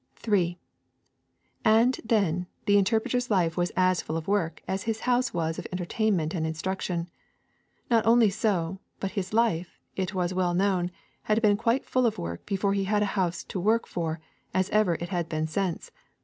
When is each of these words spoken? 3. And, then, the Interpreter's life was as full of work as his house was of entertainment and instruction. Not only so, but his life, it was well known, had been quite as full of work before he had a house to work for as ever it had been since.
3. 0.15 0.57
And, 1.63 1.99
then, 2.03 2.47
the 2.65 2.79
Interpreter's 2.79 3.29
life 3.29 3.55
was 3.55 3.71
as 3.77 4.01
full 4.01 4.17
of 4.17 4.27
work 4.27 4.63
as 4.67 4.81
his 4.81 5.01
house 5.01 5.31
was 5.31 5.59
of 5.59 5.67
entertainment 5.71 6.33
and 6.33 6.43
instruction. 6.43 7.07
Not 7.91 8.03
only 8.07 8.31
so, 8.31 8.79
but 8.99 9.11
his 9.11 9.31
life, 9.31 9.77
it 9.95 10.15
was 10.15 10.33
well 10.33 10.55
known, 10.55 10.89
had 11.29 11.39
been 11.43 11.55
quite 11.55 11.83
as 11.83 11.87
full 11.87 12.07
of 12.07 12.17
work 12.17 12.47
before 12.47 12.73
he 12.73 12.85
had 12.85 13.03
a 13.03 13.13
house 13.13 13.43
to 13.43 13.59
work 13.59 13.85
for 13.85 14.19
as 14.55 14.71
ever 14.71 14.95
it 14.95 15.09
had 15.09 15.29
been 15.29 15.45
since. 15.45 15.91